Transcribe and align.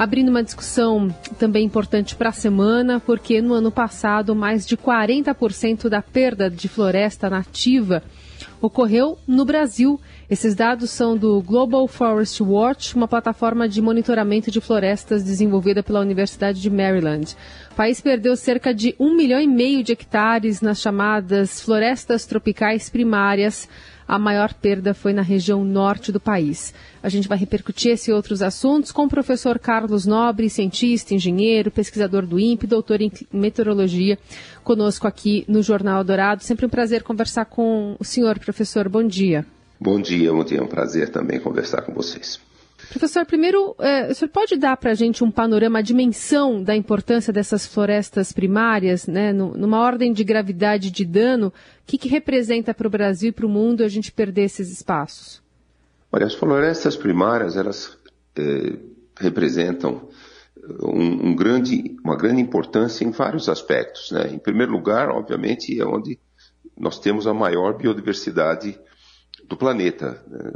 abrindo 0.00 0.30
uma 0.30 0.42
discussão 0.42 1.14
também 1.38 1.66
importante 1.66 2.16
para 2.16 2.30
a 2.30 2.32
semana, 2.32 2.98
porque 2.98 3.42
no 3.42 3.52
ano 3.52 3.70
passado 3.70 4.34
mais 4.34 4.66
de 4.66 4.74
40% 4.74 5.90
da 5.90 6.00
perda 6.00 6.48
de 6.48 6.68
floresta 6.68 7.28
nativa 7.28 8.02
ocorreu 8.62 9.18
no 9.28 9.44
Brasil. 9.44 10.00
Esses 10.30 10.54
dados 10.54 10.90
são 10.90 11.16
do 11.16 11.42
Global 11.42 11.88
Forest 11.88 12.40
Watch, 12.40 12.94
uma 12.94 13.08
plataforma 13.08 13.68
de 13.68 13.82
monitoramento 13.82 14.48
de 14.48 14.60
florestas 14.60 15.24
desenvolvida 15.24 15.82
pela 15.82 15.98
Universidade 15.98 16.60
de 16.60 16.70
Maryland. 16.70 17.36
O 17.72 17.74
país 17.74 18.00
perdeu 18.00 18.36
cerca 18.36 18.72
de 18.72 18.94
um 18.96 19.16
milhão 19.16 19.40
e 19.40 19.46
meio 19.48 19.82
de 19.82 19.90
hectares 19.90 20.60
nas 20.60 20.80
chamadas 20.80 21.60
florestas 21.60 22.26
tropicais 22.26 22.88
primárias 22.88 23.68
a 24.10 24.18
maior 24.18 24.52
perda 24.54 24.92
foi 24.92 25.12
na 25.12 25.22
região 25.22 25.64
norte 25.64 26.10
do 26.10 26.18
país. 26.18 26.74
A 27.00 27.08
gente 27.08 27.28
vai 27.28 27.38
repercutir 27.38 27.92
esse 27.92 28.10
e 28.10 28.12
outros 28.12 28.42
assuntos 28.42 28.90
com 28.90 29.04
o 29.04 29.08
professor 29.08 29.56
Carlos 29.56 30.04
Nobre, 30.04 30.50
cientista, 30.50 31.14
engenheiro, 31.14 31.70
pesquisador 31.70 32.26
do 32.26 32.38
INPE, 32.38 32.66
doutor 32.66 33.00
em 33.00 33.12
meteorologia, 33.32 34.18
conosco 34.64 35.06
aqui 35.06 35.44
no 35.46 35.62
Jornal 35.62 36.02
Dourado. 36.02 36.42
Sempre 36.42 36.66
um 36.66 36.68
prazer 36.68 37.04
conversar 37.04 37.44
com 37.44 37.96
o 38.00 38.04
senhor, 38.04 38.36
professor. 38.40 38.88
Bom 38.88 39.06
dia. 39.06 39.46
Bom 39.80 39.98
dia, 39.98 40.30
bom 40.30 40.44
dia. 40.44 40.58
É 40.58 40.62
um 40.62 40.66
prazer 40.66 41.08
também 41.08 41.40
conversar 41.40 41.80
com 41.80 41.94
vocês. 41.94 42.38
Professor, 42.90 43.24
primeiro, 43.24 43.74
é, 43.78 44.10
o 44.10 44.14
senhor 44.14 44.30
pode 44.30 44.56
dar 44.56 44.76
para 44.76 44.90
a 44.90 44.94
gente 44.94 45.24
um 45.24 45.30
panorama, 45.30 45.78
a 45.78 45.82
dimensão 45.82 46.62
da 46.62 46.76
importância 46.76 47.32
dessas 47.32 47.64
florestas 47.64 48.30
primárias, 48.30 49.06
né, 49.06 49.32
no, 49.32 49.56
numa 49.56 49.80
ordem 49.80 50.12
de 50.12 50.22
gravidade 50.22 50.90
de 50.90 51.04
dano, 51.04 51.48
o 51.48 51.52
que, 51.86 51.96
que 51.96 52.08
representa 52.08 52.74
para 52.74 52.86
o 52.86 52.90
Brasil 52.90 53.30
e 53.30 53.32
para 53.32 53.46
o 53.46 53.48
mundo 53.48 53.82
a 53.82 53.88
gente 53.88 54.12
perder 54.12 54.42
esses 54.42 54.70
espaços? 54.70 55.42
Olha, 56.12 56.26
as 56.26 56.34
florestas 56.34 56.94
primárias, 56.96 57.56
elas 57.56 57.96
é, 58.36 58.76
representam 59.18 60.08
um, 60.82 61.28
um 61.28 61.34
grande, 61.34 61.96
uma 62.04 62.16
grande 62.16 62.42
importância 62.42 63.02
em 63.04 63.10
vários 63.10 63.48
aspectos. 63.48 64.10
Né? 64.10 64.30
Em 64.32 64.38
primeiro 64.38 64.72
lugar, 64.72 65.08
obviamente, 65.08 65.80
é 65.80 65.86
onde 65.86 66.18
nós 66.78 66.98
temos 66.98 67.26
a 67.26 67.32
maior 67.32 67.76
biodiversidade 67.78 68.78
do 69.48 69.56
planeta. 69.56 70.22
Né? 70.28 70.52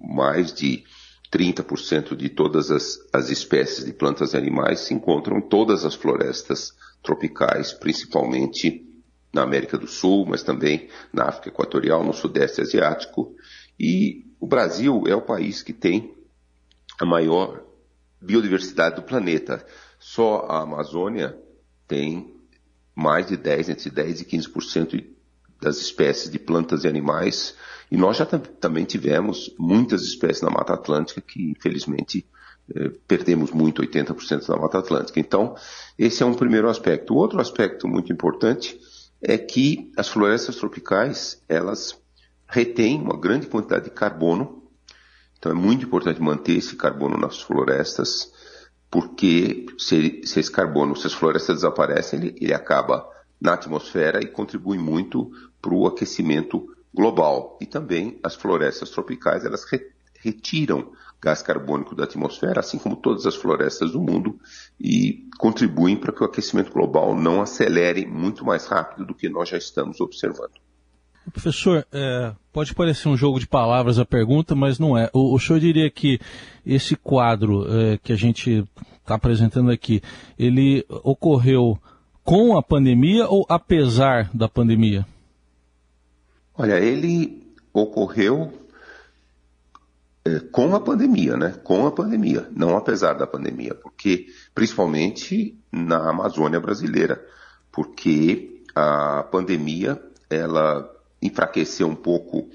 Mais 0.00 0.52
de 0.52 0.84
30% 1.32 2.14
de 2.14 2.28
todas 2.28 2.70
as, 2.70 2.98
as 3.12 3.30
espécies 3.30 3.84
de 3.84 3.92
plantas 3.92 4.34
e 4.34 4.36
animais 4.36 4.80
se 4.80 4.94
encontram 4.94 5.38
em 5.38 5.48
todas 5.48 5.84
as 5.84 5.94
florestas 5.94 6.72
tropicais, 7.02 7.72
principalmente 7.72 8.86
na 9.32 9.42
América 9.42 9.78
do 9.78 9.86
Sul, 9.86 10.26
mas 10.26 10.42
também 10.42 10.88
na 11.12 11.24
África 11.24 11.48
Equatorial, 11.48 12.04
no 12.04 12.12
Sudeste 12.12 12.60
Asiático. 12.60 13.34
E 13.80 14.26
o 14.38 14.46
Brasil 14.46 15.04
é 15.06 15.14
o 15.14 15.22
país 15.22 15.62
que 15.62 15.72
tem 15.72 16.14
a 17.00 17.06
maior 17.06 17.64
biodiversidade 18.20 18.96
do 18.96 19.02
planeta. 19.02 19.64
Só 19.98 20.46
a 20.48 20.62
Amazônia 20.62 21.38
tem 21.88 22.36
mais 22.94 23.26
de 23.26 23.36
10, 23.36 23.70
entre 23.70 23.90
10 23.90 24.20
e 24.20 24.24
15% 24.26 25.04
das 25.62 25.78
espécies 25.78 26.30
de 26.30 26.38
plantas 26.38 26.84
e 26.84 26.88
animais 26.88 27.54
e 27.92 27.96
nós 27.98 28.16
já 28.16 28.24
também 28.24 28.86
tivemos 28.86 29.54
muitas 29.58 30.02
espécies 30.02 30.40
na 30.40 30.48
Mata 30.48 30.72
Atlântica 30.72 31.20
que, 31.20 31.50
infelizmente, 31.50 32.26
eh, 32.74 32.90
perdemos 33.06 33.50
muito, 33.50 33.82
80% 33.82 34.46
da 34.46 34.56
Mata 34.56 34.78
Atlântica. 34.78 35.20
Então, 35.20 35.54
esse 35.98 36.22
é 36.22 36.26
um 36.26 36.32
primeiro 36.32 36.70
aspecto. 36.70 37.12
O 37.12 37.18
outro 37.18 37.38
aspecto 37.38 37.86
muito 37.86 38.10
importante 38.10 38.80
é 39.20 39.36
que 39.36 39.92
as 39.94 40.08
florestas 40.08 40.56
tropicais, 40.56 41.42
elas 41.46 41.94
retêm 42.46 42.98
uma 42.98 43.20
grande 43.20 43.46
quantidade 43.46 43.84
de 43.84 43.90
carbono. 43.90 44.62
Então, 45.38 45.52
é 45.52 45.54
muito 45.54 45.84
importante 45.84 46.18
manter 46.18 46.56
esse 46.56 46.76
carbono 46.76 47.18
nas 47.18 47.42
florestas, 47.42 48.32
porque 48.90 49.66
se, 49.76 50.22
se 50.24 50.40
esse 50.40 50.50
carbono, 50.50 50.96
se 50.96 51.08
as 51.08 51.12
florestas 51.12 51.56
desaparecem, 51.56 52.20
ele, 52.20 52.38
ele 52.40 52.54
acaba 52.54 53.06
na 53.42 53.54
atmosfera 53.54 54.22
e 54.22 54.28
contribui 54.28 54.78
muito 54.78 55.32
para 55.60 55.74
o 55.74 55.86
aquecimento 55.86 56.68
global. 56.94 57.58
E 57.60 57.66
também 57.66 58.18
as 58.22 58.36
florestas 58.36 58.90
tropicais, 58.90 59.44
elas 59.44 59.64
re 59.64 59.90
retiram 60.24 60.92
gás 61.20 61.42
carbônico 61.42 61.96
da 61.96 62.04
atmosfera, 62.04 62.60
assim 62.60 62.78
como 62.78 62.94
todas 62.94 63.26
as 63.26 63.34
florestas 63.34 63.90
do 63.90 64.00
mundo, 64.00 64.38
e 64.80 65.28
contribuem 65.36 65.96
para 65.96 66.12
que 66.12 66.22
o 66.22 66.26
aquecimento 66.26 66.72
global 66.72 67.12
não 67.12 67.42
acelere 67.42 68.06
muito 68.06 68.44
mais 68.44 68.66
rápido 68.66 69.04
do 69.04 69.14
que 69.14 69.28
nós 69.28 69.48
já 69.48 69.58
estamos 69.58 70.00
observando. 70.00 70.52
Professor, 71.32 71.84
é, 71.92 72.32
pode 72.52 72.72
parecer 72.72 73.08
um 73.08 73.16
jogo 73.16 73.40
de 73.40 73.48
palavras 73.48 73.98
a 73.98 74.04
pergunta, 74.04 74.54
mas 74.54 74.78
não 74.78 74.96
é. 74.96 75.10
O, 75.12 75.34
o 75.34 75.40
senhor 75.40 75.58
diria 75.58 75.90
que 75.90 76.20
esse 76.64 76.94
quadro 76.94 77.66
é, 77.68 77.98
que 77.98 78.12
a 78.12 78.16
gente 78.16 78.64
está 79.00 79.16
apresentando 79.16 79.72
aqui, 79.72 80.00
ele 80.38 80.84
ocorreu 80.88 81.78
com 82.24 82.56
a 82.56 82.62
pandemia 82.62 83.26
ou 83.26 83.44
apesar 83.48 84.30
da 84.34 84.48
pandemia? 84.48 85.06
Olha, 86.54 86.78
ele 86.78 87.42
ocorreu 87.72 88.52
é, 90.24 90.38
com 90.38 90.74
a 90.74 90.80
pandemia, 90.80 91.36
né? 91.36 91.54
Com 91.64 91.86
a 91.86 91.92
pandemia, 91.92 92.48
não 92.54 92.76
apesar 92.76 93.14
da 93.14 93.26
pandemia, 93.26 93.74
porque 93.74 94.26
principalmente 94.54 95.58
na 95.70 96.10
Amazônia 96.10 96.60
brasileira, 96.60 97.24
porque 97.72 98.62
a 98.74 99.24
pandemia 99.24 100.00
ela 100.30 100.88
enfraqueceu 101.20 101.88
um 101.88 101.94
pouco 101.94 102.48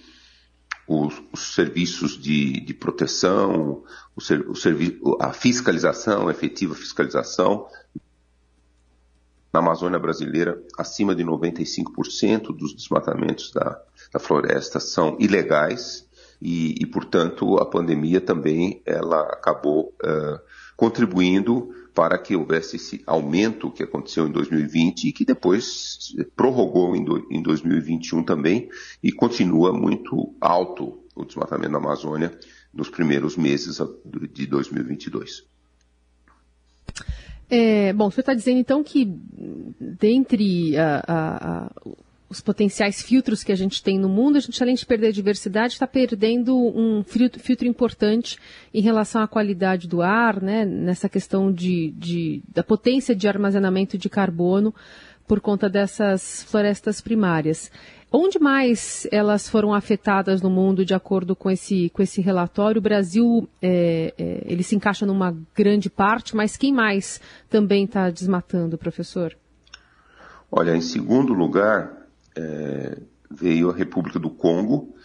os, 0.88 1.22
os 1.34 1.53
serviços 1.53 2.17
de, 2.17 2.61
de 2.61 2.73
proteção, 2.73 3.84
o, 4.16 4.22
o 4.49 4.55
servi 4.55 4.99
a 5.19 5.34
fiscalização, 5.34 6.28
a 6.28 6.31
efetiva 6.31 6.73
fiscalização, 6.73 7.67
na 9.57 9.63
Amazônia 9.63 9.97
brasileira, 9.97 10.62
acima 10.78 11.16
de 11.16 11.23
95% 11.23 12.56
dos 12.56 12.75
desmatamentos 12.75 13.51
da, 13.51 13.81
da 14.13 14.19
floresta 14.19 14.79
são 14.79 15.18
ilegais 15.19 16.07
e, 16.40 16.75
e, 16.79 16.85
portanto, 16.85 17.57
a 17.57 17.66
pandemia 17.66 18.22
também 18.22 18.84
ela 18.85 19.22
acabou 19.22 19.96
contribuindo 20.75 21.69
para 21.96 22.19
que 22.19 22.35
houvesse 22.35 22.75
esse 22.75 23.01
aumento 23.07 23.72
que 23.72 23.81
aconteceu 23.81 24.28
em 24.28 24.31
2020 24.31 25.06
e 25.06 25.12
que 25.12 25.25
depois 25.25 26.16
prorrogou 26.35 26.96
em, 26.96 27.03
do, 27.03 27.25
em 27.31 27.41
2021 27.41 28.23
também 28.23 28.69
e 29.01 29.12
continua 29.12 29.73
muito 29.73 30.35
alto 30.40 31.00
o 31.16 31.25
desmatamento 31.25 31.72
da 31.72 31.79
Amazônia 31.79 32.38
nos 32.72 32.91
primeiros 32.91 33.35
meses 33.35 33.79
de 34.31 34.46
2022. 34.46 35.56
É, 37.50 37.94
bom, 37.94 38.12
você 38.12 38.19
está 38.19 38.34
dizendo 38.34 38.59
então 38.59 38.84
que 38.84 39.06
dentre 39.80 40.78
a, 40.78 41.03
a, 41.08 41.66
a, 41.66 41.72
os 42.30 42.41
potenciais 42.41 43.02
filtros 43.02 43.44
que 43.44 43.53
a 43.53 43.56
gente 43.56 43.81
tem 43.81 43.97
no 43.97 44.09
mundo, 44.09 44.38
a 44.38 44.41
gente 44.41 44.62
além 44.62 44.75
de 44.75 44.85
perder 44.85 45.08
a 45.08 45.12
diversidade, 45.12 45.74
está 45.74 45.88
perdendo 45.88 46.58
um 46.58 47.03
filtro, 47.03 47.40
filtro, 47.40 47.68
importante 47.68 48.38
em 48.74 48.81
relação 48.81 49.22
à 49.22 49.28
qualidade 49.28 49.88
do 49.88 50.02
ar, 50.02 50.41
né, 50.41 50.66
nessa 50.66 51.08
questão 51.08 51.52
de, 51.52 51.91
de, 51.91 52.41
da 52.53 52.63
potência 52.63 53.16
de 53.16 53.28
armazenamento 53.28 53.97
de 53.97 54.09
carbono 54.09 54.75
por 55.25 55.40
conta 55.40 55.69
dessas 55.69 56.44
florestas 56.44 57.02
primárias. 57.02 57.72
Onde 58.12 58.40
mais 58.40 59.06
elas 59.12 59.50
foram 59.50 59.73
afetadas 59.73 60.41
no 60.41 60.50
mundo, 60.50 60.85
de 60.85 60.94
acordo 60.94 61.35
com 61.35 61.51
esse, 61.51 61.90
com 61.90 62.01
esse 62.01 62.22
relatório? 62.22 62.79
O 62.79 62.81
Brasil, 62.81 63.50
é, 63.62 64.13
é, 64.18 64.44
ele 64.45 64.63
se 64.63 64.75
encaixa 64.75 65.06
numa 65.06 65.35
grande 65.53 65.90
parte, 65.90 66.35
mas 66.35 66.56
quem 66.56 66.73
mais 66.73 67.19
também 67.50 67.84
está 67.84 68.09
desmatando, 68.09 68.78
professor? 68.78 69.35
Olha, 70.50 70.73
em 70.73 70.81
segundo 70.81 71.34
lugar, 71.34 72.07
é, 72.34 72.97
veio 73.29 73.69
a 73.69 73.73
República 73.73 74.17
do 74.17 74.29
Congo, 74.29 74.96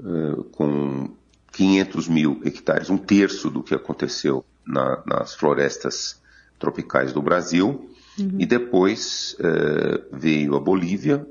é, 0.00 0.42
com 0.50 1.10
500 1.52 2.08
mil 2.08 2.40
hectares, 2.44 2.90
um 2.90 2.98
terço 2.98 3.48
do 3.48 3.62
que 3.62 3.74
aconteceu 3.76 4.44
na, 4.66 5.02
nas 5.06 5.36
florestas 5.36 6.20
tropicais 6.58 7.12
do 7.12 7.22
Brasil. 7.22 7.90
Uhum. 8.18 8.36
E 8.38 8.44
depois 8.44 9.36
é, 9.38 10.02
veio 10.12 10.56
a 10.56 10.60
Bolívia, 10.60 11.26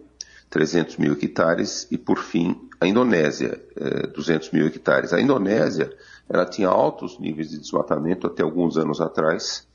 300 0.53 0.97
mil 0.97 1.13
hectares, 1.13 1.87
e 1.89 1.97
por 1.97 2.19
fim 2.19 2.69
a 2.79 2.85
Indonésia, 2.85 3.59
200 4.13 4.51
mil 4.51 4.67
hectares. 4.67 5.11
A 5.11 5.19
Indonésia, 5.19 5.91
ela 6.29 6.45
tinha 6.45 6.67
altos 6.67 7.17
níveis 7.17 7.49
de 7.49 7.57
desmatamento 7.57 8.27
até 8.27 8.43
alguns 8.43 8.77
anos 8.77 9.01
atrás, 9.01 9.67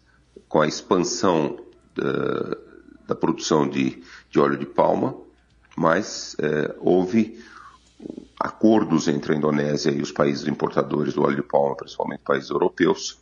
com 0.49 0.61
a 0.61 0.69
expansão 0.69 1.59
da, 1.97 2.57
da 3.09 3.15
produção 3.17 3.69
de, 3.69 4.05
de, 4.31 4.39
óleo 4.39 4.57
de 4.57 4.67
palma, 4.67 5.17
mas 5.77 6.37
é, 6.39 6.73
houve 6.79 7.43
acordos 8.39 9.09
entre 9.09 9.33
a 9.33 9.37
Indonésia 9.37 9.91
e 9.91 10.01
os 10.01 10.13
países 10.13 10.47
importadores 10.47 11.15
do 11.15 11.25
óleo 11.25 11.43
de 11.43 11.43
palma, 11.43 11.75
principalmente 11.75 12.21
países 12.21 12.51
europeus, 12.51 13.19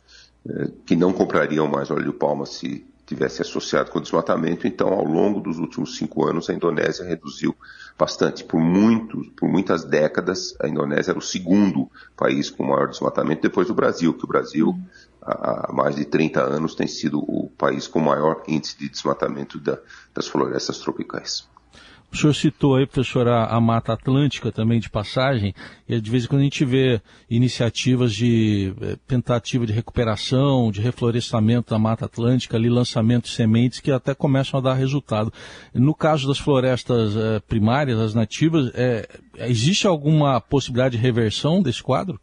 é, 0.47 0.69
que 0.85 0.95
não 0.95 1.11
comprariam 1.11 1.67
mais 1.67 1.89
óleo 1.89 2.11
de 2.11 2.17
palma 2.19 2.45
se 2.45 2.85
tivesse 3.07 3.41
associado 3.41 3.89
com 3.89 3.99
o 3.99 4.01
desmatamento. 4.01 4.67
Então, 4.67 4.89
ao 4.89 5.03
longo 5.03 5.39
dos 5.39 5.57
últimos 5.57 5.95
cinco 5.95 6.27
anos, 6.27 6.49
a 6.49 6.53
Indonésia 6.53 7.05
reduziu 7.05 7.55
bastante. 7.97 8.43
Por, 8.43 8.59
muito, 8.59 9.23
por 9.35 9.49
muitas 9.49 9.85
décadas, 9.85 10.55
a 10.59 10.67
Indonésia 10.67 11.11
era 11.11 11.19
o 11.19 11.21
segundo 11.21 11.89
país 12.15 12.49
com 12.49 12.63
maior 12.63 12.89
desmatamento 12.89 13.41
depois 13.41 13.67
do 13.67 13.73
Brasil, 13.73 14.13
que 14.13 14.25
o 14.25 14.27
Brasil, 14.27 14.77
há 15.21 15.71
mais 15.73 15.95
de 15.95 16.03
30 16.03 16.41
anos, 16.41 16.75
tem 16.75 16.87
sido 16.87 17.19
o 17.19 17.49
país 17.57 17.87
com 17.87 17.99
maior 17.99 18.43
índice 18.45 18.77
de 18.77 18.89
desmatamento 18.89 19.57
da, 19.57 19.79
das 20.13 20.27
florestas 20.27 20.77
tropicais. 20.79 21.47
O 22.11 22.15
senhor 22.15 22.33
citou 22.33 22.75
aí, 22.75 22.85
professor, 22.85 23.27
a, 23.27 23.59
Mata 23.59 23.93
Atlântica 23.93 24.51
também 24.51 24.79
de 24.79 24.89
passagem, 24.89 25.53
e 25.87 25.99
de 25.99 26.09
vez 26.09 26.23
em 26.23 26.27
quando 26.27 26.41
a 26.41 26.45
gente 26.45 26.63
vê 26.63 27.01
iniciativas 27.29 28.13
de 28.13 28.73
eh, 28.81 28.97
tentativa 29.05 29.65
de 29.65 29.73
recuperação, 29.73 30.71
de 30.71 30.81
reflorestamento 30.81 31.71
da 31.71 31.77
Mata 31.77 32.05
Atlântica, 32.05 32.55
ali 32.55 32.69
lançamento 32.69 33.25
de 33.25 33.31
sementes 33.31 33.81
que 33.81 33.91
até 33.91 34.15
começam 34.15 34.59
a 34.59 34.63
dar 34.63 34.73
resultado. 34.73 35.31
No 35.73 35.93
caso 35.93 36.27
das 36.27 36.39
florestas 36.39 37.15
eh, 37.15 37.41
primárias, 37.41 37.99
as 37.99 38.15
nativas, 38.15 38.71
eh, 38.73 39.07
existe 39.39 39.85
alguma 39.85 40.39
possibilidade 40.39 40.95
de 40.95 41.03
reversão 41.03 41.61
desse 41.61 41.83
quadro? 41.83 42.19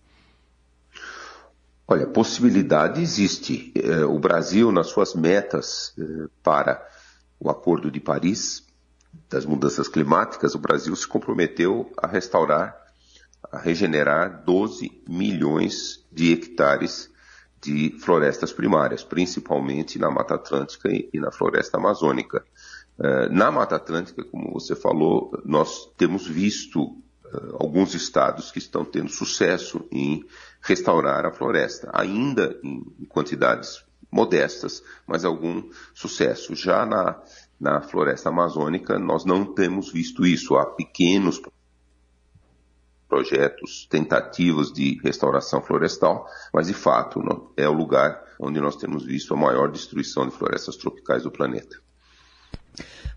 Olha, 1.87 2.07
possibilidade 2.07 3.03
existe. 3.03 3.73
O 4.09 4.19
Brasil, 4.19 4.73
nas 4.73 4.87
suas 4.87 5.15
metas 5.15 5.95
para 6.43 6.83
o 7.39 7.51
Acordo 7.51 7.91
de 7.91 8.01
Paris, 8.01 8.65
das 9.29 9.45
mudanças 9.45 9.89
climáticas, 9.89 10.55
o 10.55 10.59
Brasil 10.59 10.95
se 10.95 11.07
comprometeu 11.07 11.91
a 11.97 12.07
restaurar, 12.07 12.77
a 13.51 13.59
regenerar 13.59 14.45
12 14.45 15.03
milhões 15.09 16.05
de 16.13 16.33
hectares 16.33 17.11
de 17.61 17.97
florestas 17.99 18.53
primárias, 18.53 19.03
principalmente 19.03 19.99
na 19.99 20.11
Mata 20.11 20.35
Atlântica 20.35 20.91
e 20.91 21.19
na 21.19 21.33
floresta 21.33 21.79
amazônica. 21.79 22.45
Eh, 22.99 23.29
na 23.31 23.51
Mata 23.51 23.77
Atlântica, 23.77 24.23
como 24.25 24.53
você 24.53 24.77
falou, 24.77 25.33
nós 25.45 25.91
temos 25.97 26.27
visto 26.27 26.97
eh, 27.25 27.39
alguns 27.59 27.95
estados 27.95 28.53
que 28.53 28.59
estão 28.59 28.85
tendo 28.85 29.09
sucesso 29.09 29.85
em 29.91 30.25
restaurar 30.61 31.25
a 31.25 31.33
floresta, 31.33 31.91
ainda 31.93 32.57
em 32.63 32.85
quantidades 33.09 33.83
modestas, 34.13 34.83
mas 35.07 35.25
algum 35.25 35.69
sucesso. 35.93 36.55
Já 36.55 36.87
na 36.87 37.21
na 37.61 37.81
floresta 37.81 38.29
amazônica, 38.29 38.99
nós 38.99 39.25
não 39.25 39.45
temos 39.55 39.93
visto 39.93 40.27
isso. 40.27 40.57
Há 40.57 40.67
pequenos 40.67 41.41
projetos, 43.09 43.87
tentativas 43.89 44.73
de 44.73 44.99
restauração 45.03 45.63
florestal, 45.63 46.27
mas 46.53 46.67
de 46.67 46.75
fato 46.75 47.23
é 47.57 47.69
o 47.69 47.73
lugar 47.73 48.25
onde 48.41 48.61
nós 48.61 48.77
temos 48.77 49.05
visto 49.05 49.35
a 49.35 49.37
maior 49.37 49.71
destruição 49.71 50.27
de 50.27 50.35
florestas 50.35 50.77
tropicais 50.77 51.23
do 51.23 51.31
planeta. 51.31 51.81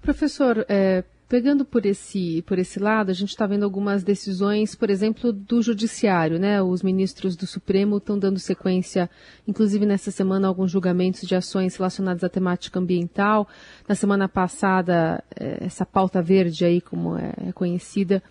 Professor, 0.01 0.65
é, 0.69 1.03
Pegando 1.29 1.65
por 1.65 1.85
esse, 1.85 2.41
por 2.43 2.57
esse 2.57 2.79
lado, 2.79 3.11
a 3.11 3.13
gente 3.13 3.29
está 3.29 3.45
vendo 3.45 3.63
algumas 3.63 4.01
decisões, 4.01 4.75
por 4.75 4.89
exemplo, 4.89 5.33
do 5.33 5.61
Judiciário, 5.61 6.39
né? 6.39 6.61
Os 6.61 6.81
ministros 6.81 7.35
do 7.35 7.45
Supremo 7.45 7.97
estão 7.97 8.17
dando 8.17 8.39
sequência, 8.39 9.09
inclusive 9.45 9.85
nessa 9.85 10.09
semana, 10.09 10.47
alguns 10.47 10.71
julgamentos 10.71 11.27
de 11.27 11.35
ações 11.35 11.75
relacionadas 11.75 12.23
à 12.23 12.29
temática 12.29 12.79
ambiental. 12.79 13.45
Na 13.85 13.93
semana 13.93 14.29
passada, 14.29 15.21
eh, 15.37 15.65
essa 15.65 15.85
pauta 15.85 16.21
verde 16.21 16.63
aí, 16.63 16.79
como 16.79 17.17
é, 17.17 17.33
é 17.49 17.51
conhecida, 17.51 18.23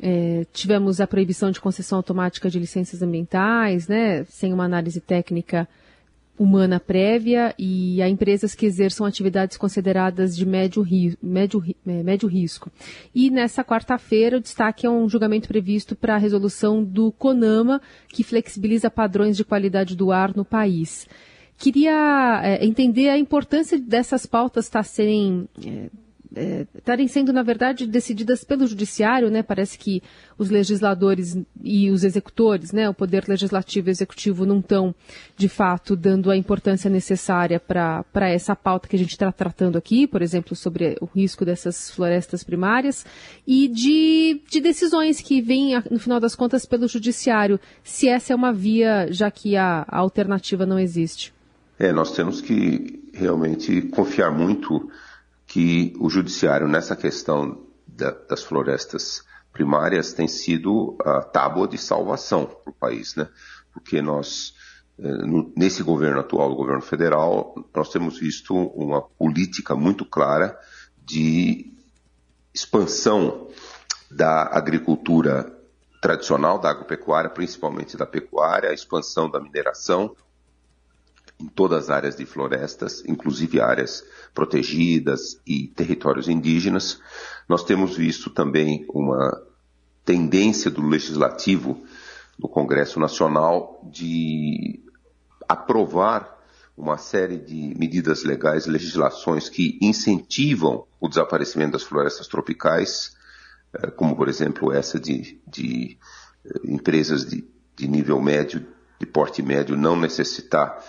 é, 0.00 0.46
tivemos 0.52 1.00
a 1.00 1.08
proibição 1.08 1.50
de 1.50 1.60
concessão 1.60 1.98
automática 1.98 2.48
de 2.48 2.60
licenças 2.60 3.02
ambientais, 3.02 3.88
né? 3.88 4.22
Sem 4.24 4.52
uma 4.52 4.64
análise 4.64 5.00
técnica 5.00 5.68
humana 6.40 6.80
prévia 6.80 7.54
e 7.58 8.00
a 8.00 8.08
empresas 8.08 8.54
que 8.54 8.64
exerçam 8.64 9.04
atividades 9.04 9.58
consideradas 9.58 10.34
de 10.34 10.46
médio, 10.46 10.80
ri, 10.80 11.14
médio, 11.22 11.62
é, 11.86 12.02
médio 12.02 12.26
risco. 12.26 12.72
E 13.14 13.28
nessa 13.28 13.62
quarta-feira 13.62 14.38
o 14.38 14.40
destaque 14.40 14.86
é 14.86 14.90
um 14.90 15.06
julgamento 15.06 15.48
previsto 15.48 15.94
para 15.94 16.14
a 16.14 16.18
resolução 16.18 16.82
do 16.82 17.12
CONAMA, 17.12 17.82
que 18.08 18.24
flexibiliza 18.24 18.90
padrões 18.90 19.36
de 19.36 19.44
qualidade 19.44 19.94
do 19.94 20.10
ar 20.10 20.34
no 20.34 20.42
país. 20.42 21.06
Queria 21.58 22.40
é, 22.42 22.64
entender 22.64 23.10
a 23.10 23.18
importância 23.18 23.78
dessas 23.78 24.24
pautas 24.24 24.64
estar 24.64 24.82
serem 24.82 25.46
é, 25.62 25.90
é, 26.34 26.66
estarem 26.76 27.08
sendo, 27.08 27.32
na 27.32 27.42
verdade, 27.42 27.86
decididas 27.86 28.44
pelo 28.44 28.66
judiciário, 28.66 29.30
né? 29.30 29.42
Parece 29.42 29.78
que 29.78 30.02
os 30.38 30.48
legisladores 30.48 31.36
e 31.62 31.90
os 31.90 32.04
executores, 32.04 32.72
né? 32.72 32.88
O 32.88 32.94
poder 32.94 33.24
legislativo 33.26 33.88
e 33.88 33.90
executivo 33.90 34.46
não 34.46 34.60
estão, 34.60 34.94
de 35.36 35.48
fato, 35.48 35.96
dando 35.96 36.30
a 36.30 36.36
importância 36.36 36.88
necessária 36.88 37.58
para 37.58 38.28
essa 38.28 38.54
pauta 38.54 38.88
que 38.88 38.96
a 38.96 38.98
gente 38.98 39.10
está 39.10 39.30
tratando 39.32 39.76
aqui, 39.76 40.06
por 40.06 40.22
exemplo, 40.22 40.54
sobre 40.54 40.96
o 41.00 41.06
risco 41.06 41.44
dessas 41.44 41.90
florestas 41.90 42.44
primárias, 42.44 43.04
e 43.46 43.66
de, 43.68 44.40
de 44.48 44.60
decisões 44.60 45.20
que 45.20 45.40
vêm, 45.40 45.72
no 45.90 45.98
final 45.98 46.20
das 46.20 46.34
contas, 46.34 46.64
pelo 46.64 46.86
judiciário, 46.86 47.58
se 47.82 48.08
essa 48.08 48.32
é 48.32 48.36
uma 48.36 48.52
via, 48.52 49.08
já 49.10 49.30
que 49.30 49.56
a, 49.56 49.84
a 49.88 49.98
alternativa 49.98 50.64
não 50.64 50.78
existe. 50.78 51.32
É, 51.78 51.92
nós 51.92 52.12
temos 52.12 52.40
que 52.40 53.10
realmente 53.12 53.82
confiar 53.82 54.30
muito 54.30 54.90
que 55.50 55.92
o 55.98 56.08
judiciário 56.08 56.68
nessa 56.68 56.94
questão 56.94 57.66
da, 57.84 58.12
das 58.12 58.40
florestas 58.44 59.24
primárias 59.52 60.12
tem 60.12 60.28
sido 60.28 60.96
a 61.04 61.22
tábua 61.22 61.66
de 61.66 61.76
salvação 61.76 62.46
para 62.46 62.70
o 62.70 62.72
país, 62.72 63.16
né? 63.16 63.28
Porque 63.74 64.00
nós, 64.00 64.54
eh, 64.96 65.26
nesse 65.56 65.82
governo 65.82 66.20
atual, 66.20 66.52
o 66.52 66.54
governo 66.54 66.80
federal, 66.80 67.52
nós 67.74 67.88
temos 67.90 68.16
visto 68.16 68.54
uma 68.54 69.02
política 69.02 69.74
muito 69.74 70.04
clara 70.04 70.56
de 71.04 71.74
expansão 72.54 73.48
da 74.08 74.56
agricultura 74.56 75.52
tradicional, 76.00 76.60
da 76.60 76.70
agropecuária, 76.70 77.28
principalmente 77.28 77.96
da 77.96 78.06
pecuária, 78.06 78.70
a 78.70 78.72
expansão 78.72 79.28
da 79.28 79.40
mineração, 79.40 80.14
em 81.40 81.46
todas 81.46 81.84
as 81.84 81.90
áreas 81.90 82.16
de 82.16 82.26
florestas, 82.26 83.02
inclusive 83.06 83.60
áreas 83.60 84.04
protegidas 84.34 85.40
e 85.46 85.68
territórios 85.68 86.28
indígenas. 86.28 87.00
Nós 87.48 87.64
temos 87.64 87.96
visto 87.96 88.28
também 88.30 88.84
uma 88.90 89.42
tendência 90.04 90.70
do 90.70 90.86
legislativo 90.86 91.82
do 92.38 92.48
Congresso 92.48 93.00
Nacional 93.00 93.80
de 93.90 94.82
aprovar 95.48 96.38
uma 96.76 96.96
série 96.96 97.36
de 97.36 97.74
medidas 97.78 98.24
legais, 98.24 98.66
legislações 98.66 99.48
que 99.48 99.78
incentivam 99.82 100.86
o 100.98 101.08
desaparecimento 101.08 101.72
das 101.72 101.82
florestas 101.82 102.26
tropicais, 102.26 103.14
eh, 103.74 103.90
como 103.90 104.16
por 104.16 104.28
exemplo 104.28 104.72
essa 104.72 104.98
de, 104.98 105.38
de 105.46 105.98
eh, 106.44 106.60
empresas 106.64 107.26
de, 107.26 107.44
de 107.76 107.86
nível 107.86 108.20
médio, 108.20 108.66
de 108.98 109.06
porte 109.06 109.42
médio, 109.42 109.76
não 109.76 109.96
necessitar 109.96 110.82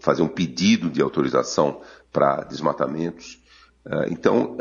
fazer 0.00 0.22
um 0.22 0.28
pedido 0.28 0.90
de 0.90 1.02
autorização 1.02 1.80
para 2.12 2.42
desmatamentos. 2.44 3.42
Eh, 3.86 4.08
então, 4.10 4.56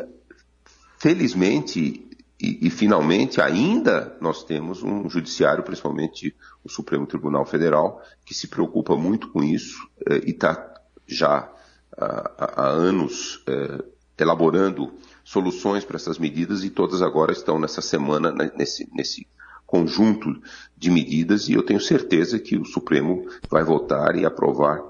felizmente 0.98 2.08
e, 2.40 2.68
e, 2.68 2.70
finalmente 2.72 3.40
ainda 3.40 4.18
nós 4.20 4.44
temos 4.44 4.82
um 4.82 5.08
judiciário, 5.08 5.64
principalmente 5.64 6.36
o 6.64 6.70
Supremo 6.70 7.06
Tribunal 7.06 7.46
Federal, 7.46 8.02
que 8.26 8.34
se 8.34 8.48
preocupa 8.48 8.96
muito 8.96 9.30
com 9.30 9.44
isso 9.44 9.88
eh, 10.10 10.22
e 10.26 10.32
está 10.32 10.74
já 11.08 11.52
há, 11.96 12.68
anos 12.70 13.44
eh, 13.48 13.84
elaborando 14.18 14.92
soluções 15.24 15.86
para 15.86 15.98
essas 15.98 16.18
medidas 16.18 16.64
e 16.64 16.70
todas 16.70 17.02
agora 17.02 17.32
estão 17.32 17.60
nessa 17.60 17.82
semana 17.82 18.32
né, 18.32 18.52
nesse, 18.58 18.90
nesse 18.92 19.28
conjunto 19.66 20.42
de 20.76 20.90
medidas 20.90 21.48
e 21.48 21.54
eu 21.54 21.64
tenho 21.64 21.80
certeza 21.80 22.40
que 22.40 22.58
o 22.58 22.66
Supremo 22.66 23.28
vai 23.50 23.64
votar 23.64 24.16
e 24.16 24.26
aprovar 24.26 24.82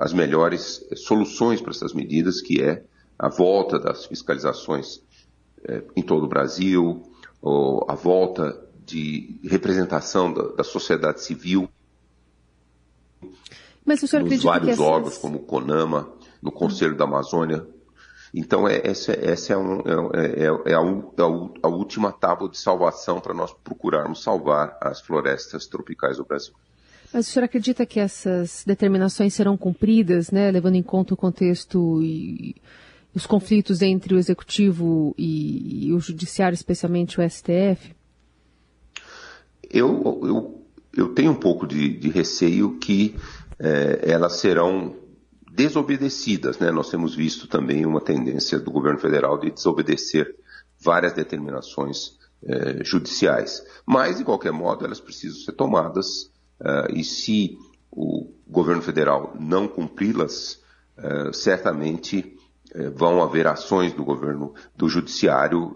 as 0.00 0.12
melhores 0.12 0.84
soluções 0.96 1.60
para 1.60 1.70
essas 1.70 1.92
medidas, 1.92 2.40
que 2.40 2.62
é 2.62 2.84
a 3.18 3.28
volta 3.28 3.78
das 3.78 4.06
fiscalizações 4.06 4.96
uh, 5.68 5.82
em 5.94 6.02
todo 6.02 6.24
o 6.24 6.28
Brasil, 6.28 7.02
ou 7.40 7.84
a 7.88 7.94
volta 7.94 8.58
de 8.84 9.40
representação 9.44 10.32
da, 10.32 10.42
da 10.48 10.64
sociedade 10.64 11.22
civil 11.22 11.68
Mas 13.84 14.02
o 14.02 14.08
senhor 14.08 14.24
nos 14.24 14.42
vários 14.42 14.70
essas... 14.70 14.84
órgãos, 14.84 15.18
como 15.18 15.38
o 15.38 15.42
CONAMA, 15.42 16.08
no 16.42 16.50
Conselho 16.50 16.96
da 16.96 17.04
Amazônia. 17.04 17.66
Então, 18.34 18.68
é, 18.68 18.80
essa, 18.84 19.12
essa 19.12 19.52
é, 19.52 19.56
um, 19.56 19.80
é, 19.80 20.26
é, 20.26 20.72
é, 20.72 20.74
a, 20.74 20.80
é 20.80 21.62
a 21.62 21.68
última 21.68 22.12
tábua 22.12 22.48
de 22.48 22.58
salvação 22.58 23.20
para 23.20 23.32
nós 23.32 23.52
procurarmos 23.64 24.22
salvar 24.22 24.76
as 24.80 25.00
florestas 25.00 25.66
tropicais 25.66 26.16
do 26.18 26.24
Brasil. 26.24 26.52
Mas 27.12 27.28
o 27.28 27.30
senhor 27.30 27.44
acredita 27.44 27.86
que 27.86 28.00
essas 28.00 28.64
determinações 28.66 29.34
serão 29.34 29.56
cumpridas, 29.56 30.30
né, 30.30 30.50
levando 30.50 30.74
em 30.74 30.82
conta 30.82 31.14
o 31.14 31.16
contexto 31.16 32.02
e 32.02 32.56
os 33.14 33.26
conflitos 33.26 33.80
entre 33.80 34.14
o 34.14 34.18
executivo 34.18 35.14
e, 35.16 35.86
e 35.86 35.92
o 35.92 36.00
judiciário, 36.00 36.54
especialmente 36.54 37.18
o 37.20 37.28
STF? 37.28 37.94
Eu, 39.70 40.20
eu, 40.22 40.66
eu 40.96 41.08
tenho 41.14 41.32
um 41.32 41.36
pouco 41.36 41.66
de, 41.66 41.88
de 41.88 42.10
receio 42.10 42.78
que 42.78 43.16
é, 43.58 44.00
elas 44.02 44.34
serão 44.34 44.94
desobedecidas. 45.50 46.58
Né? 46.58 46.70
Nós 46.70 46.90
temos 46.90 47.14
visto 47.14 47.48
também 47.48 47.86
uma 47.86 48.00
tendência 48.00 48.60
do 48.60 48.70
governo 48.70 48.98
federal 48.98 49.38
de 49.38 49.50
desobedecer 49.50 50.36
várias 50.78 51.14
determinações 51.14 52.18
eh, 52.44 52.84
judiciais. 52.84 53.64
Mas, 53.86 54.18
de 54.18 54.24
qualquer 54.24 54.52
modo, 54.52 54.84
elas 54.84 55.00
precisam 55.00 55.40
ser 55.40 55.52
tomadas 55.52 56.30
uh, 56.60 56.92
e 56.92 57.04
se 57.04 57.58
o 57.90 58.30
governo 58.46 58.82
federal 58.82 59.34
não 59.38 59.66
cumpri-las, 59.66 60.60
uh, 60.98 61.32
certamente 61.32 62.36
uh, 62.74 62.90
vão 62.94 63.22
haver 63.22 63.46
ações 63.46 63.92
do 63.92 64.04
governo, 64.04 64.54
do 64.76 64.88
judiciário, 64.88 65.74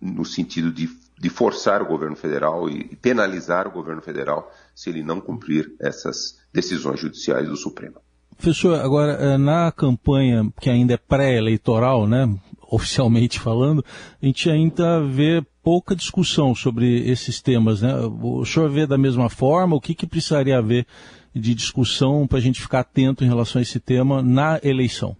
no 0.00 0.24
sentido 0.24 0.72
de, 0.72 0.88
de, 1.18 1.28
forçar 1.30 1.82
o 1.82 1.86
governo 1.86 2.16
federal 2.16 2.68
e 2.68 2.96
penalizar 2.96 3.66
o 3.66 3.72
governo 3.72 4.02
federal 4.02 4.50
se 4.74 4.90
ele 4.90 5.02
não 5.02 5.20
cumprir 5.20 5.74
essas 5.80 6.38
decisões 6.52 7.00
judiciais 7.00 7.48
do 7.48 7.56
Supremo. 7.56 7.96
Professor, 8.36 8.80
agora, 8.80 9.38
na 9.38 9.70
campanha 9.70 10.52
que 10.60 10.68
ainda 10.68 10.94
é 10.94 10.96
pré-eleitoral, 10.96 12.06
né, 12.06 12.28
oficialmente 12.68 13.38
falando, 13.38 13.84
a 14.20 14.26
gente 14.26 14.50
ainda 14.50 15.00
vê 15.00 15.44
pouca 15.64 15.96
discussão 15.96 16.54
sobre 16.54 17.10
esses 17.10 17.40
temas. 17.40 17.80
Né? 17.80 17.94
O 18.22 18.44
senhor 18.44 18.70
vê 18.70 18.86
da 18.86 18.98
mesma 18.98 19.30
forma? 19.30 19.74
O 19.74 19.80
que, 19.80 19.94
que 19.94 20.06
precisaria 20.06 20.58
haver 20.58 20.86
de 21.34 21.54
discussão 21.54 22.26
para 22.26 22.38
a 22.38 22.40
gente 22.40 22.60
ficar 22.60 22.80
atento 22.80 23.24
em 23.24 23.26
relação 23.26 23.58
a 23.58 23.62
esse 23.62 23.80
tema 23.80 24.22
na 24.22 24.60
eleição? 24.62 25.16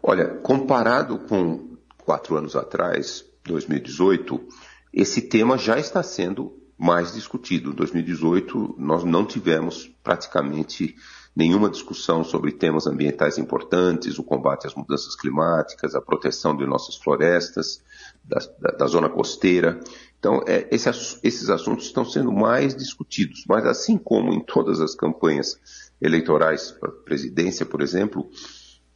Olha, 0.00 0.28
comparado 0.36 1.18
com 1.18 1.76
quatro 2.04 2.36
anos 2.36 2.54
atrás, 2.54 3.24
2018, 3.44 4.40
esse 4.94 5.22
tema 5.22 5.58
já 5.58 5.78
está 5.78 6.00
sendo 6.02 6.56
mais 6.78 7.12
discutido. 7.12 7.72
Em 7.72 7.74
2018, 7.74 8.76
nós 8.78 9.02
não 9.02 9.26
tivemos 9.26 9.90
praticamente 10.02 10.94
nenhuma 11.34 11.68
discussão 11.68 12.22
sobre 12.22 12.52
temas 12.52 12.86
ambientais 12.86 13.36
importantes, 13.36 14.18
o 14.18 14.22
combate 14.22 14.66
às 14.66 14.74
mudanças 14.74 15.16
climáticas, 15.16 15.94
a 15.94 16.00
proteção 16.00 16.56
de 16.56 16.64
nossas 16.64 16.96
florestas, 16.96 17.82
da, 18.26 18.38
da, 18.60 18.76
da 18.78 18.86
zona 18.86 19.08
costeira. 19.08 19.80
Então, 20.18 20.42
é, 20.46 20.66
esse, 20.70 20.88
esses 21.22 21.48
assuntos 21.50 21.86
estão 21.86 22.04
sendo 22.04 22.32
mais 22.32 22.74
discutidos. 22.74 23.44
Mas, 23.48 23.64
assim 23.66 23.96
como 23.96 24.32
em 24.32 24.40
todas 24.40 24.80
as 24.80 24.94
campanhas 24.94 25.58
eleitorais 26.00 26.72
para 26.72 26.90
presidência, 26.90 27.64
por 27.64 27.80
exemplo, 27.80 28.28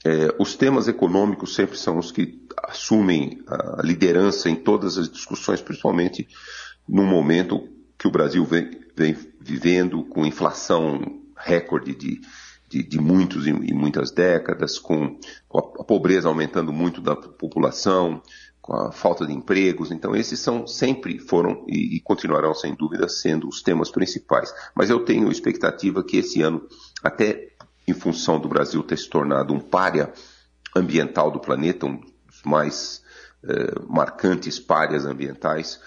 é, 0.05 0.35
os 0.39 0.55
temas 0.55 0.89
econômicos 0.89 1.55
sempre 1.55 1.77
são 1.77 1.99
os 1.99 2.11
que 2.11 2.41
assumem 2.65 3.43
a 3.47 3.83
liderança 3.83 4.49
em 4.49 4.57
todas 4.57 4.97
as 4.97 5.09
discussões, 5.09 5.61
principalmente 5.61 6.27
no 6.89 7.05
momento 7.05 7.69
que 7.99 8.09
o 8.09 8.11
Brasil 8.11 8.45
vem, 8.45 8.71
vem 8.97 9.17
vivendo 9.41 10.03
com 10.05 10.27
inflação 10.27 11.21
recorde 11.37 11.95
de, 11.95 12.21
de, 12.69 12.83
de 12.83 12.99
muitos 12.99 13.47
e, 13.47 13.53
muitas 13.75 14.11
décadas, 14.11 14.79
com, 14.79 15.19
a 15.53 15.85
pobreza 15.85 16.29
aumentando 16.29 16.73
muito 16.73 17.01
da 17.01 17.15
população, 17.15 18.23
com 18.61 18.75
a 18.75 18.93
falta 18.93 19.27
de 19.27 19.33
empregos. 19.33 19.91
Então, 19.91 20.15
esses 20.15 20.39
são 20.41 20.67
sempre 20.67 21.19
foram 21.19 21.65
e, 21.67 21.97
e, 21.97 22.01
continuarão, 22.01 22.55
sem 22.55 22.75
dúvida, 22.75 23.09
sendo 23.09 23.49
os 23.49 23.63
temas 23.63 23.91
principais. 23.91 24.53
Mas 24.75 24.91
eu 24.91 25.05
tenho 25.05 25.31
expectativa 25.31 26.05
que 26.05 26.19
esse 26.19 26.43
ano, 26.43 26.67
até 27.03 27.51
em 27.87 27.95
função 27.95 28.39
do 28.39 28.49
Brasil 28.49 28.83
ter 28.83 28.99
se 28.99 29.09
tornado 29.09 29.53
um 29.53 29.61
párea 29.61 30.13
ambiental 30.77 31.31
do 31.31 31.41
planeta, 31.41 31.87
um 31.87 31.97
dos 31.97 32.43
mais 32.45 33.03
eh, 33.43 33.75
marcantes 33.89 34.61
páreas 34.61 35.05
ambientais, 35.05 35.81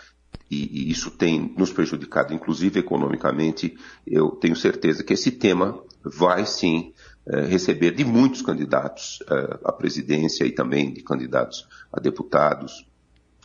e, 0.50 0.88
e, 0.88 0.92
isso 0.92 1.10
tem 1.12 1.54
nos 1.58 1.72
prejudicado, 1.72 2.34
inclusive 2.34 2.80
economicamente, 2.80 3.78
eu 4.06 4.32
tenho 4.32 4.56
certeza 4.56 5.04
que 5.04 5.14
esse 5.14 5.32
tema 5.32 5.82
vai 6.04 6.46
sim 6.46 6.93
receber 7.26 7.92
de 7.92 8.04
muitos 8.04 8.42
candidatos 8.42 9.20
eh, 9.30 9.60
à 9.64 9.72
presidência 9.72 10.46
e 10.46 10.52
também 10.52 10.94
de 10.94 11.02
candidatos 11.02 11.68
a 11.92 12.00
deputados 12.00 12.86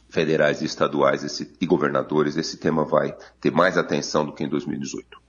federais 0.09 0.63
e 0.63 0.65
estaduais 0.65 1.23
esse, 1.23 1.53
e 1.61 1.67
governadores. 1.67 2.37
Esse 2.37 2.57
tema 2.57 2.85
vai 2.85 3.17
ter 3.41 3.53
mais 3.53 3.79
atenção 3.79 4.27
do 4.27 4.33
que 4.33 4.43
em 4.43 4.49
2018. 4.49 5.29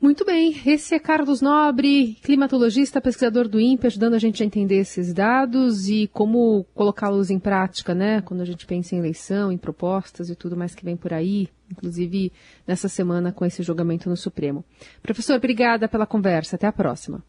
Muito 0.00 0.24
bem, 0.24 0.56
esse 0.64 0.94
é 0.94 0.98
Carlos 1.00 1.40
Nobre, 1.40 2.16
climatologista, 2.22 3.00
pesquisador 3.00 3.48
do 3.48 3.58
INPE, 3.58 3.88
ajudando 3.88 4.14
a 4.14 4.18
gente 4.18 4.44
a 4.44 4.46
entender 4.46 4.76
esses 4.76 5.12
dados 5.12 5.88
e 5.88 6.08
como 6.12 6.64
colocá-los 6.72 7.30
em 7.30 7.38
prática, 7.40 7.96
né? 7.96 8.20
Quando 8.20 8.40
a 8.40 8.44
gente 8.44 8.64
pensa 8.64 8.94
em 8.94 8.98
eleição, 8.98 9.50
em 9.50 9.58
propostas 9.58 10.30
e 10.30 10.36
tudo 10.36 10.56
mais 10.56 10.72
que 10.72 10.84
vem 10.84 10.96
por 10.96 11.12
aí, 11.12 11.48
inclusive 11.70 12.32
nessa 12.66 12.88
semana 12.88 13.32
com 13.32 13.44
esse 13.44 13.62
julgamento 13.62 14.08
no 14.08 14.16
Supremo. 14.16 14.64
Professor, 15.02 15.36
obrigada 15.36 15.88
pela 15.88 16.06
conversa. 16.06 16.56
Até 16.56 16.66
a 16.66 16.72
próxima. 16.72 17.22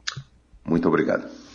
Muito 0.65 0.88
obrigado. 0.88 1.49